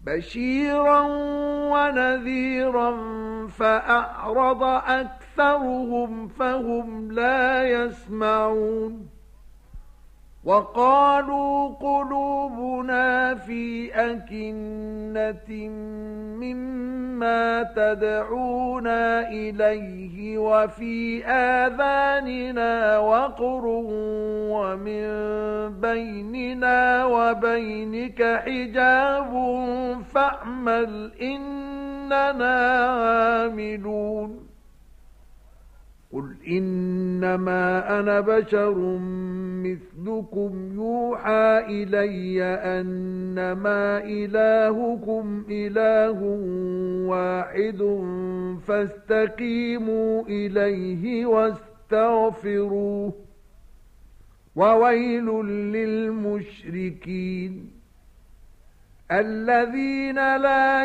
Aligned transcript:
بشيرا 0.00 1.00
ونذيرا 1.72 2.96
فأعرض 3.46 4.62
أكثرهم 4.86 6.28
فهم 6.28 7.12
لا 7.12 7.62
يسمعون 7.62 9.19
وقالوا 10.44 11.68
قلوبنا 11.68 13.34
في 13.34 13.90
أكنة 13.94 15.68
مما 16.40 17.62
تدعونا 17.76 19.28
إليه 19.28 20.38
وفي 20.38 21.26
آذاننا 21.26 22.98
وقر 22.98 23.62
ومن 24.50 25.04
بيننا 25.80 27.04
وبينك 27.04 28.42
حجاب 28.46 29.32
فاعمل 30.14 31.12
إننا 31.22 32.56
عاملون 32.86 34.49
قل 36.12 36.36
إنما 36.48 38.00
أنا 38.00 38.20
بشر 38.20 38.98
مثلكم 39.64 40.72
يوحى 40.74 41.64
إلي 41.68 42.42
أنما 42.44 43.98
إلهكم 44.04 45.44
إله 45.50 46.22
واحد 47.08 47.78
فاستقيموا 48.66 50.22
إليه 50.22 51.26
واستغفروه 51.26 53.12
وويل 54.56 55.26
للمشركين 55.72 57.70
الذين 59.12 60.36
لا 60.36 60.84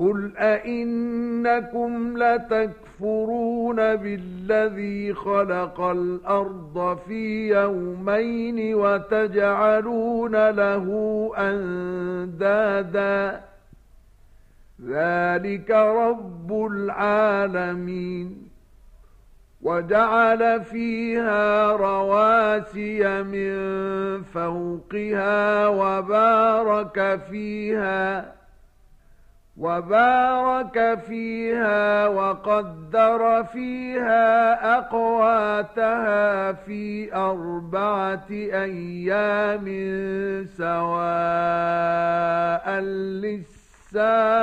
قل 0.00 0.32
أئنكم 0.36 2.18
لتكفرون 2.18 3.76
بالذي 3.76 5.14
خلق 5.14 5.80
الأرض 5.80 6.98
في 7.08 7.48
يومين 7.48 8.74
وتجعلون 8.74 10.50
له 10.50 10.86
أندادا 11.38 13.40
ذلك 14.86 15.70
رب 15.70 16.66
العالمين 16.72 18.48
وجعل 19.62 20.64
فيها 20.64 21.72
رواسي 21.72 23.22
من 23.22 23.52
فوقها 24.22 25.68
وبارك 25.68 27.20
فيها 27.30 28.39
وبارك 29.60 30.98
فيها 30.98 32.08
وقدر 32.08 33.44
فيها 33.44 34.54
أقواتها 34.78 36.52
في 36.52 37.14
أربعة 37.14 38.26
أيام 38.30 39.66
سواء 40.56 40.80
للسائلين. 43.60 44.40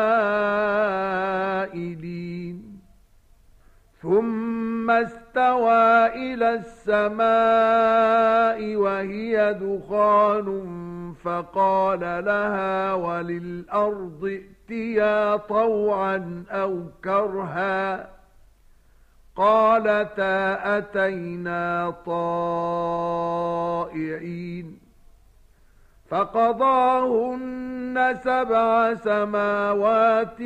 ثم 4.02 4.92
استوى 4.92 6.08
إلى 6.08 6.54
السماء 6.54 7.26
وهي 8.76 9.54
دخان 9.54 10.48
فقال 11.24 12.00
لها 12.00 12.94
وللأرض 12.94 14.42
ائتيا 14.72 15.36
طوعا 15.38 16.44
أو 16.52 16.84
كرها 17.04 18.10
قالتا 19.36 20.78
أتينا 20.78 21.94
طائعين 23.86 24.78
فقضاهن 26.10 27.58
سبع 28.24 28.94
سماوات 28.94 30.38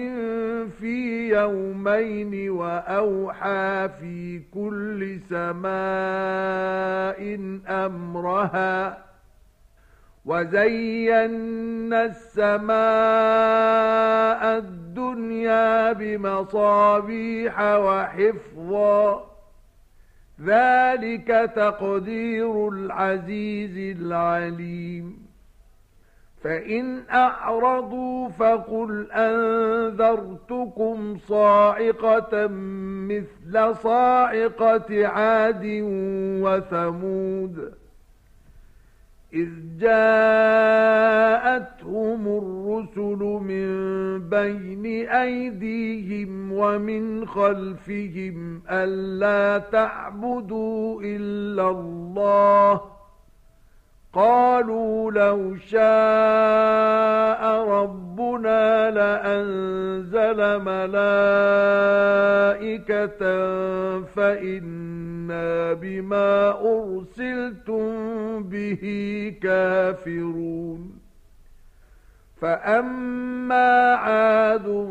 في 0.79 1.29
يومين 1.29 2.49
وأوحى 2.49 3.89
في 3.99 4.41
كل 4.53 5.19
سماء 5.29 5.61
أمرها 7.85 8.97
وزينا 10.25 12.05
السماء 12.05 12.71
الدنيا 14.57 15.93
بمصابيح 15.93 17.61
وحفظا 17.61 19.31
ذلك 20.45 21.51
تقدير 21.55 22.69
العزيز 22.69 23.97
العليم 23.97 25.21
فإن 26.43 27.03
أعرضوا 27.13 28.29
فقل 28.29 29.11
أنذرتكم 29.11 31.17
صاعقة 31.17 32.47
مثل 33.07 33.75
صاعقة 33.75 35.07
عاد 35.07 35.65
وثمود 36.43 37.73
إذ 39.33 39.49
جاءتهم 39.79 41.21
الرسل 42.27 43.19
من 43.43 43.69
بين 44.29 44.85
أيديهم 45.09 46.51
ومن 46.51 47.25
خلفهم 47.25 48.61
ألا 48.69 49.57
تعبدوا 49.57 51.01
إلا 51.03 51.69
الله 51.69 52.81
قالوا 54.13 55.11
لو 55.11 55.55
شاء 55.55 57.41
ربنا 57.67 58.91
لأنزل 58.91 60.59
ملائكة 60.59 61.61
فإنا 64.01 65.73
بما 65.73 66.49
أرسلتم 66.61 67.83
به 68.43 68.83
كافرون. 69.43 70.99
فأما 72.41 73.93
عاد 73.95 74.87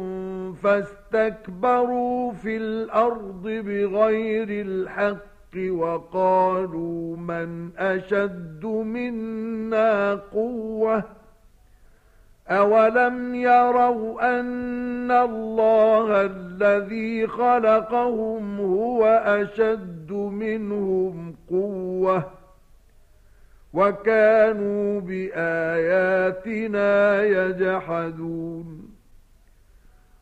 فاستكبروا 0.62 2.32
في 2.32 2.56
الأرض 2.56 3.42
بغير 3.42 4.48
الحق 4.66 5.39
وقالوا 5.56 7.16
من 7.16 7.70
أشد 7.78 8.64
منا 8.66 10.14
قوة 10.14 11.04
أولم 12.48 13.34
يروا 13.34 14.40
أن 14.40 15.10
الله 15.10 16.20
الذي 16.20 17.26
خلقهم 17.26 18.60
هو 18.60 19.06
أشد 19.24 20.12
منهم 20.12 21.34
قوة 21.50 22.30
وكانوا 23.74 25.00
بآياتنا 25.00 26.42
يجحدون 27.24 28.79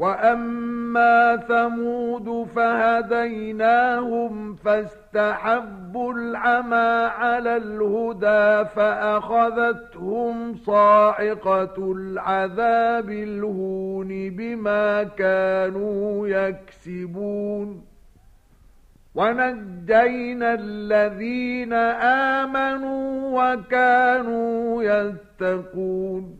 وَأَمَّا 0.00 1.36
ثَمُودُ 1.36 2.46
فَهَدَيْنَاهُمْ 2.56 4.32
فَاسْتَحَبُّوا 4.54 6.12
الْعَمَى 6.14 7.10
عَلَى 7.16 7.56
الْهُدَى 7.56 8.68
فَأَخَذَتْهُمْ 8.76 10.54
صَاعِقَةُ 10.54 11.92
الْعَذَابِ 11.92 13.10
الْهُونِ 13.10 14.08
بِمَا 14.08 15.02
كَانُوا 15.04 16.28
يَكْسِبُونَ 16.28 17.84
وَنَجَّيْنَا 19.14 20.54
الَّذِينَ 20.54 21.72
آمَنُوا 22.42 23.42
وَكَانُوا 23.42 24.82
يَتَّقُونَ 24.82 26.39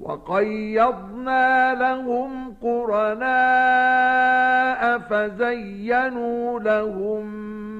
وَقَيَّضْنَا 0.00 1.74
لَهُمْ 1.74 2.54
قُرَنَاءَ 2.62 4.18
فَزَيَّنُوا 4.98 6.60
لَهُم 6.60 7.26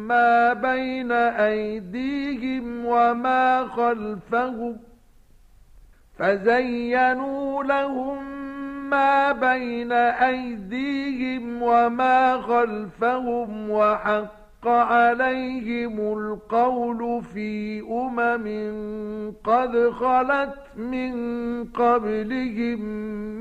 مَّا 0.09 0.53
بَيْنَ 0.53 1.12
أَيْدِيهِمْ 1.12 2.87
وَمَا 2.87 3.67
خَلْفَهُمْ 3.67 4.76
فَزَيَّنُوا 6.19 7.65
لَهُم 7.65 8.23
مَّا 8.91 9.32
بَيْنَ 9.32 9.93
أَيْدِيهِمْ 9.93 11.62
وَمَا 11.62 12.41
خَلْفَهُمْ 12.41 13.70
وَحَقَّ 13.70 14.48
حق 14.62 14.69
عليهم 14.69 15.99
القول 15.99 17.22
في 17.22 17.81
أمم 17.81 18.46
قد 19.44 19.90
خلت 19.90 20.76
من 20.76 21.14
قبلهم 21.64 22.81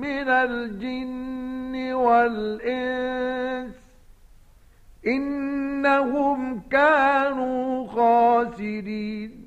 من 0.01 0.27
الجن 0.29 1.93
والإنس 1.93 3.73
إنهم 5.07 6.61
كانوا 6.71 7.87
خاسرين. 7.87 9.46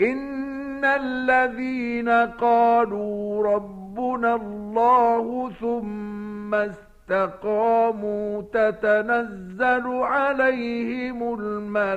إن 0.00 0.84
الذين 0.84 2.08
قالوا 2.40 3.46
ربنا 3.54 4.34
الله 4.34 5.50
ثم 5.60 6.54
استقاموا 6.54 8.42
تتنزل 8.42 9.86
عليهم 9.86 11.34
الملائكة 11.40 11.96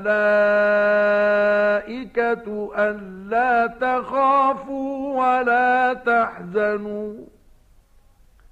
ألا 2.78 3.68
تخافوا 3.68 5.20
ولا 5.20 5.94
تحزنوا 5.94 7.14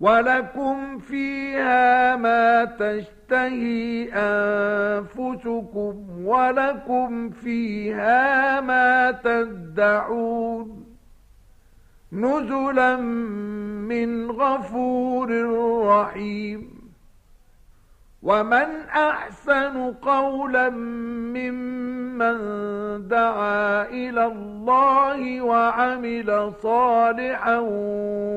ولكم 0.00 0.98
فيها 0.98 2.16
ما 2.16 2.64
تشتهي 2.64 4.08
أنفسكم 4.14 5.94
ولكم 6.26 7.30
فيها 7.30 8.60
ما 8.60 9.10
تدعون 9.10 10.84
نزلا 12.12 12.96
من 12.96 14.30
غفور 14.30 15.30
رحيم. 15.86 16.77
ومن 18.22 18.80
أحسن 18.88 19.92
قولا 19.92 20.68
ممن 20.70 22.38
دعا 23.08 23.82
إلى 23.84 24.24
الله 24.26 25.42
وعمل 25.42 26.52
صالحا 26.62 27.58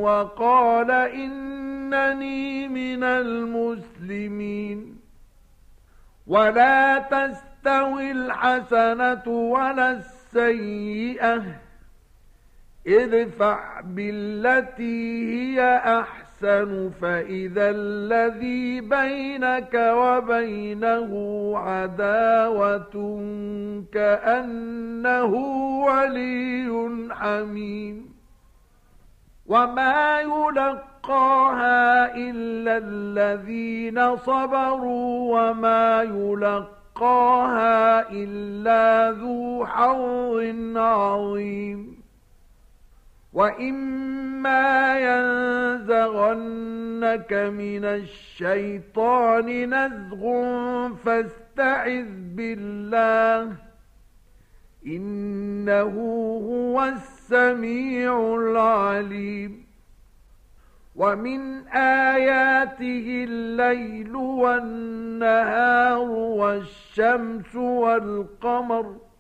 وقال 0.02 0.92
إنني 0.92 2.68
من 2.68 3.04
المسلمين 3.04 5.00
ولا 6.28 7.00
تستوي 7.00 8.12
الحسنة 8.12 9.28
ولا 9.28 9.92
السيئة 9.92 11.44
ادفع 12.88 13.82
بالتي 13.82 15.26
هي 15.34 15.78
أحسن 15.78 16.31
أحسن 16.42 16.92
فإذا 17.02 17.70
الذي 17.70 18.82
بينك 18.82 19.74
وبينه 19.74 21.12
عداوة 21.56 22.96
كأنه 23.94 25.34
ولي 25.86 27.08
حميم. 27.12 28.12
وما 29.48 30.22
يلقاها 30.22 32.16
إلا 32.16 32.78
الذين 32.78 34.18
صبروا 34.18 35.40
وما 35.40 36.04
يلقاها 36.04 38.10
إلا 38.12 39.12
ذو 39.12 39.66
حظ 39.66 40.78
عظيم. 40.78 42.01
وَإِمَّا 43.34 45.00
يَنزَغَنَّكَ 45.80 46.54
مِنَ 47.34 47.86
الشَّيْطَانِ 47.86 49.48
نَزْغٌ 49.74 50.22
فَاسْتَعِذْ 50.96 52.08
بِاللَّهِ 52.36 53.56
إِنَّهُ 54.88 55.94
هُوَ 56.50 56.84
السَّمِيعُ 56.84 58.36
الْعَلِيمُ 58.36 59.66
وَمِنْ 60.96 61.68
آيَاتِهِ 61.78 63.26
اللَّيْلُ 63.30 64.16
وَالنَّهَارُ 64.16 66.00
وَالشَّمْسُ 66.10 67.56
وَالْقَمَرُ 67.56 69.11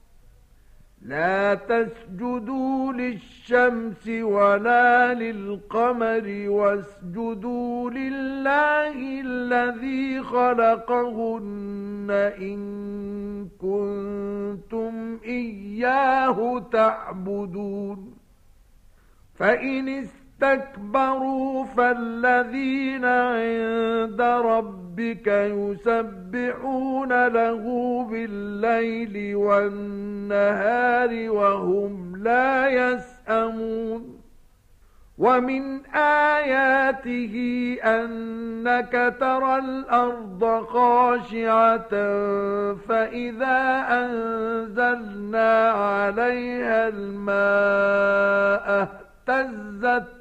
لا 1.01 1.53
تسجدوا 1.53 2.93
للشمس 2.93 4.07
ولا 4.07 5.13
للقمر 5.13 6.49
واسجدوا 6.49 7.89
لله 7.89 9.21
الذي 9.21 10.21
خلقهن 10.23 12.07
إن 12.37 12.59
كنتم 13.59 15.19
إياه 15.25 16.59
تعبدون. 16.71 18.13
فإن 19.35 19.89
اسْتَكْبَرُوا 20.43 21.65
فَالَّذِينَ 21.65 23.05
عِندَ 23.05 24.21
رَبِّكَ 24.21 25.27
يُسَبِّحُونَ 25.27 27.27
لَهُ 27.27 27.63
بِاللَّيْلِ 28.11 29.35
وَالنَّهَارِ 29.35 31.29
وَهُمْ 31.29 32.23
لَا 32.23 32.67
يَسْأَمُونَ 32.67 34.21
وَمِنْ 35.17 35.85
آيَاتِهِ 35.95 37.35
أَنَّكَ 37.83 39.15
تَرَى 39.19 39.57
الْأَرْضَ 39.57 40.65
خَاشِعَةً 40.65 41.89
فَإِذَا 42.75 43.85
أَنزَلْنَا 43.89 45.69
عَلَيْهَا 45.69 46.87
الْمَاءَ 46.87 48.87
اهتزت 49.29 50.20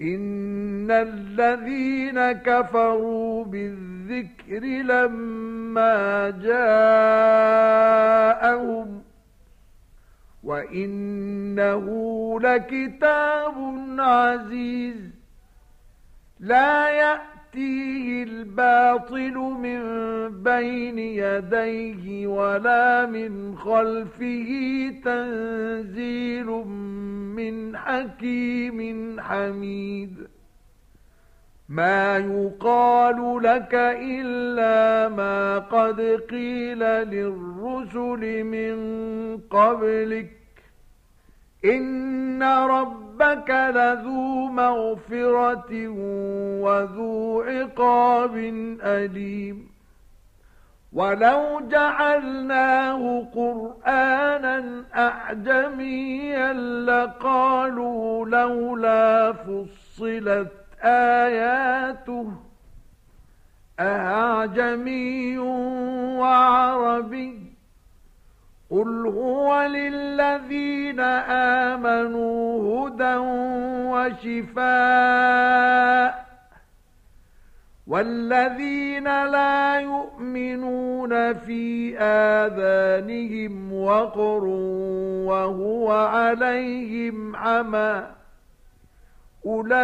إن 0.00 0.90
الذين 0.90 2.32
كفروا 2.32 3.44
بالذكر 3.44 4.60
لما 4.64 6.30
جاءهم 7.50 7.96
وإنه 10.42 11.84
لكتاب 12.40 13.54
عزيز 13.98 14.96
لا 16.40 16.88
يأتيه 17.56 18.22
الباطل 18.22 19.34
من 19.34 19.80
بين 20.42 20.98
يديه 20.98 22.26
ولا 22.26 23.06
من 23.06 23.56
خلفه 23.56 24.50
تنزيل 25.04 26.46
من 27.36 27.76
حكيم 27.76 29.20
حميد. 29.20 30.16
ما 31.68 32.18
يقال 32.18 33.42
لك 33.42 33.74
إلا 34.02 35.08
ما 35.08 35.58
قد 35.58 36.00
قيل 36.30 36.78
للرسل 36.84 38.44
من 38.44 38.76
قبلك 39.50 40.45
إن 41.74 42.42
ربك 42.42 43.50
لذو 43.50 44.46
مغفرة 44.46 45.88
وذو 46.62 47.42
عقاب 47.42 48.36
أليم 48.82 49.68
ولو 50.92 51.60
جعلناه 51.60 53.26
قرآنا 53.34 54.84
أعجميا 54.96 56.52
لقالوا 56.86 58.26
لولا 58.26 59.32
فصلت 59.32 60.52
آياته 60.82 62.32
أعجمي 63.80 65.38
وعربي 66.18 67.45
قل 68.70 69.06
هو 69.06 69.62
للذين 69.62 71.00
آمنوا 71.70 72.88
هدى 72.88 73.16
وشفاء 74.56 75.46
والذين 77.86 79.04
لا 79.24 79.80
يؤمنون 79.80 81.32
في 81.32 81.98
آذانهم 81.98 83.72
وقر 83.72 84.44
وهو 85.26 85.92
عليهم 85.92 87.36
عمى 87.36 88.06
أولئك 89.46 89.76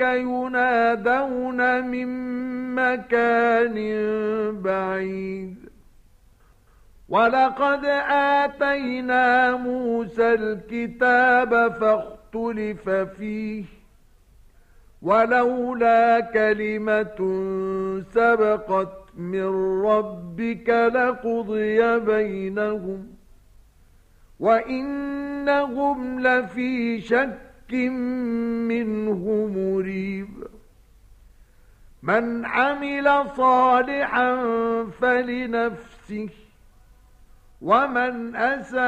ينادون 0.00 1.86
من 1.86 2.08
مكان 2.74 3.74
بعيد 4.62 5.63
ولقد 7.08 7.84
آتينا 8.10 9.56
موسى 9.56 10.34
الكتاب 10.34 11.72
فاختلف 11.72 12.90
فيه 12.90 13.64
ولولا 15.02 16.20
كلمة 16.20 17.18
سبقت 18.14 19.04
من 19.16 19.82
ربك 19.84 20.68
لقضي 20.68 21.98
بينهم 21.98 23.06
وإنهم 24.40 26.20
لفي 26.20 27.00
شك 27.00 27.72
منه 28.68 29.50
مريب 29.54 30.28
من 32.02 32.44
عمل 32.46 33.24
صالحا 33.36 34.36
فلنفسه 35.00 36.28
ومن 37.62 38.36
أساء 38.36 38.84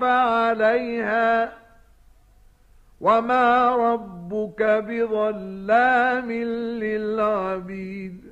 فعليها 0.00 1.52
وما 3.00 3.76
ربك 3.76 4.62
بظلام 4.62 6.32
للعبيد. 6.82 8.24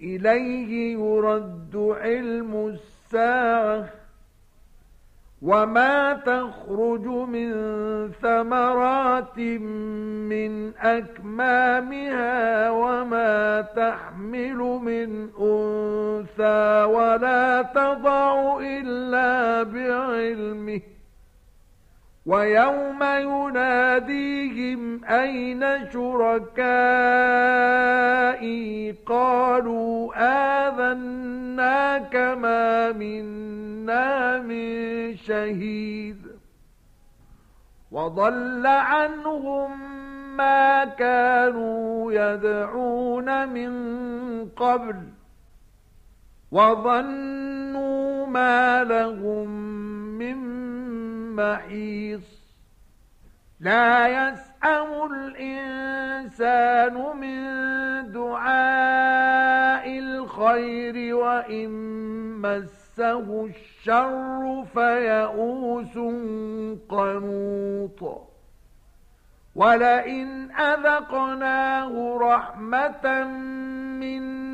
إليه 0.00 0.92
يرد 0.92 1.76
علم 1.76 2.66
الساعة. 2.66 4.01
وما 5.42 6.12
تخرج 6.12 7.06
من 7.06 7.52
ثمرات 8.22 9.38
من 9.38 10.72
أكمامها 10.76 12.70
وما 12.70 13.60
تحمل 13.60 14.56
من 14.82 15.28
أنثى 15.40 16.84
ولا 16.84 17.62
تضع 17.62 18.58
إلا 18.60 19.62
بعلمه 19.62 20.80
ويوم 22.26 23.02
يناديهم 23.02 25.04
أين 25.04 25.90
شركائي؟ 25.92 26.52
قالوا 29.06 30.12
آذناك 30.68 32.16
ما 32.16 32.92
منا 32.92 34.38
من 34.38 35.16
شهيد. 35.16 36.16
وضل 37.90 38.66
عنهم 38.66 39.70
ما 40.36 40.84
كانوا 40.84 42.12
يدعون 42.12 43.48
من 43.48 43.72
قبل 44.48 44.96
وظنوا 46.52 48.26
ما 48.26 48.84
لهم 48.84 49.48
من 50.18 50.51
محيص 51.36 52.42
لا 53.60 54.08
يسأم 54.08 55.12
الإنسان 55.12 56.94
من 57.16 57.42
دعاء 58.12 59.98
الخير 59.98 61.14
وإن 61.14 61.70
مسه 62.40 63.44
الشر 63.44 64.64
فيئوس 64.74 65.98
قنوط. 66.88 68.28
ولئن 69.54 70.50
أذقناه 70.50 72.18
رحمة 72.20 73.24
منا 74.00 74.51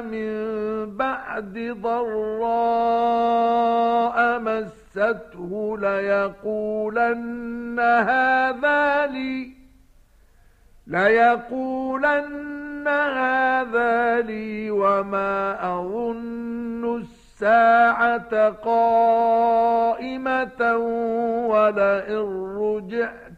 من 0.00 0.96
بعد 0.96 1.76
ضراء 1.82 3.18
مس 4.38 4.78
مسته 4.98 5.78
ليقولن 5.78 7.80
هذا 7.80 9.06
لي 9.06 9.50
ليقولن 10.86 12.88
هذا 12.88 14.20
لي 14.20 14.70
وما 14.70 15.56
أظن 15.78 16.96
الساعة 16.96 18.50
قائمة 18.50 19.96
ولئن 21.46 22.56
رجعت 22.58 23.37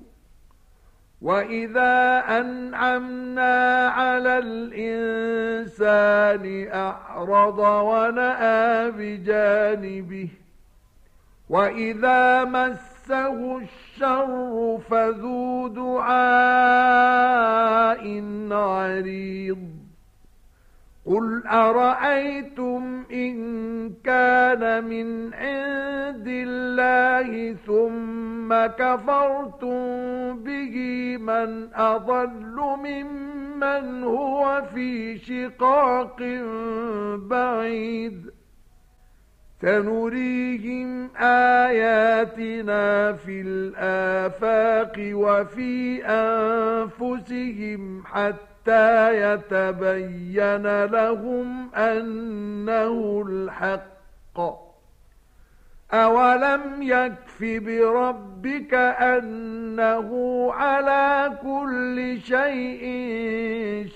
وإذا 1.21 2.23
أنعمنا 2.29 3.87
على 3.87 4.37
الإنسان 4.37 5.97
أعرض 6.73 7.59
ونأى 7.59 8.91
بجانبه 8.91 10.29
وإذا 11.49 12.43
مسه 12.45 13.57
الشر 13.57 14.79
فذو 14.89 15.67
دعاء 15.67 16.11
عريض 18.51 19.80
قل 21.11 21.47
أرأيتم 21.47 23.03
إن 23.13 23.33
كان 24.03 24.83
من 24.83 25.33
عند 25.33 26.27
الله 26.27 27.53
ثم 27.67 28.65
كفرتم 28.65 29.79
به 30.43 30.75
من 31.17 31.73
أضل 31.73 32.55
ممن 32.57 34.03
هو 34.03 34.63
في 34.73 35.17
شقاق 35.17 36.17
بعيد 37.29 38.40
سنريهم 39.61 41.09
آياتنا 41.17 43.13
في 43.13 43.41
الآفاق 43.41 44.93
وفي 45.13 46.05
أنفسهم 46.05 48.03
حتى 48.05 49.15
يتبين 49.33 50.85
لهم 50.85 51.75
أنه 51.75 53.25
الحق. 53.27 53.91
أولم 55.93 56.81
يكف 56.81 57.43
بربك 57.43 58.73
أنه 58.73 60.09
على 60.53 61.37
كل 61.43 62.19
شيء 62.21 62.83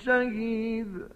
شهيد؟ 0.04 1.15